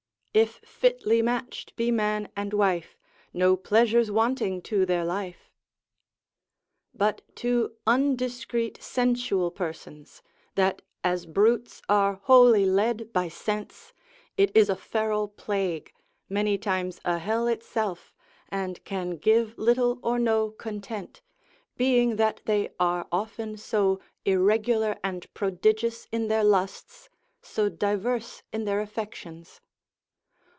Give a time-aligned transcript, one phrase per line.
[0.33, 2.97] If fitly match'd be man and wife,
[3.33, 5.51] No pleasure's wanting to their life.
[6.93, 10.23] But to undiscreet sensual persons,
[10.55, 13.91] that as brutes are wholly led by sense,
[14.37, 15.91] it is a feral plague,
[16.29, 18.13] many times a hell itself,
[18.47, 21.21] and can give little or no content,
[21.75, 27.09] being that they are often so irregular and prodigious in their lusts,
[27.41, 29.59] so diverse in their affections.